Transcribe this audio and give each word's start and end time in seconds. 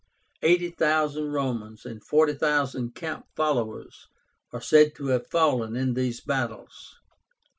Eighty 0.41 0.71
thousand 0.71 1.31
Romans 1.31 1.85
and 1.85 2.03
forty 2.03 2.33
thousand 2.33 2.95
camp 2.95 3.27
followers 3.35 4.07
are 4.51 4.59
said 4.59 4.95
to 4.95 5.09
have 5.09 5.27
fallen 5.27 5.75
in 5.75 5.93
these 5.93 6.19
battles. 6.21 6.95